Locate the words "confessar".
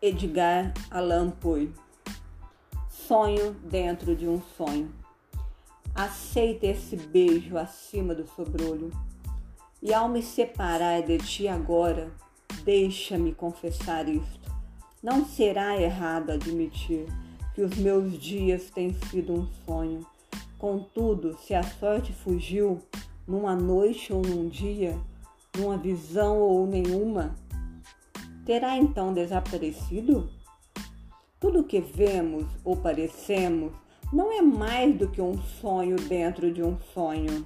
13.34-14.08